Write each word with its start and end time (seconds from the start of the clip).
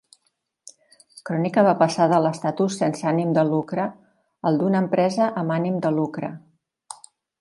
Crònica 1.29 1.63
va 1.67 1.73
passar 1.81 2.07
de 2.13 2.21
l'estatus 2.25 2.77
sense 2.81 3.05
ànim 3.11 3.35
de 3.37 3.43
lucre 3.51 3.85
al 4.51 4.57
d'una 4.63 4.83
empresa 4.87 5.29
amb 5.43 5.57
ànim 5.61 5.77
de 5.85 5.93
lucre. 6.01 6.33